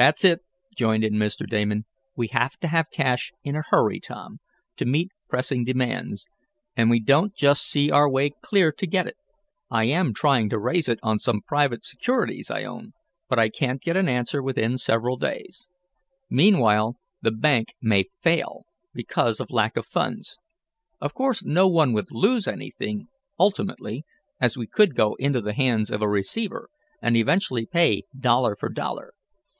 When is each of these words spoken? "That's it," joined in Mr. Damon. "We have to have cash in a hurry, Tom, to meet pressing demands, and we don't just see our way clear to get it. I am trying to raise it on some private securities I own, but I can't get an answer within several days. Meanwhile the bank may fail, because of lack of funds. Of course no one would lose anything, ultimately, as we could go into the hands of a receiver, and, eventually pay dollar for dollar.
"That's 0.00 0.22
it," 0.24 0.42
joined 0.76 1.02
in 1.02 1.14
Mr. 1.14 1.44
Damon. 1.44 1.84
"We 2.14 2.28
have 2.28 2.56
to 2.58 2.68
have 2.68 2.88
cash 2.88 3.32
in 3.42 3.56
a 3.56 3.64
hurry, 3.70 3.98
Tom, 3.98 4.38
to 4.76 4.84
meet 4.84 5.10
pressing 5.28 5.64
demands, 5.64 6.24
and 6.76 6.88
we 6.88 7.00
don't 7.00 7.34
just 7.34 7.66
see 7.68 7.90
our 7.90 8.08
way 8.08 8.30
clear 8.40 8.70
to 8.70 8.86
get 8.86 9.08
it. 9.08 9.16
I 9.72 9.86
am 9.86 10.14
trying 10.14 10.50
to 10.50 10.58
raise 10.60 10.88
it 10.88 11.00
on 11.02 11.18
some 11.18 11.40
private 11.40 11.84
securities 11.84 12.48
I 12.48 12.62
own, 12.62 12.92
but 13.28 13.40
I 13.40 13.48
can't 13.48 13.82
get 13.82 13.96
an 13.96 14.08
answer 14.08 14.40
within 14.40 14.78
several 14.78 15.16
days. 15.16 15.68
Meanwhile 16.30 16.94
the 17.20 17.32
bank 17.32 17.74
may 17.82 18.04
fail, 18.22 18.66
because 18.94 19.40
of 19.40 19.50
lack 19.50 19.76
of 19.76 19.84
funds. 19.84 20.38
Of 21.00 21.12
course 21.12 21.42
no 21.42 21.66
one 21.66 21.92
would 21.94 22.12
lose 22.12 22.46
anything, 22.46 23.08
ultimately, 23.36 24.04
as 24.40 24.56
we 24.56 24.68
could 24.68 24.94
go 24.94 25.16
into 25.16 25.40
the 25.40 25.54
hands 25.54 25.90
of 25.90 26.02
a 26.02 26.08
receiver, 26.08 26.68
and, 27.02 27.16
eventually 27.16 27.66
pay 27.66 28.04
dollar 28.16 28.54
for 28.54 28.68
dollar. 28.68 29.12